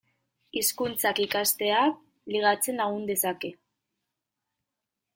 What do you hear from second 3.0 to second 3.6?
dezake?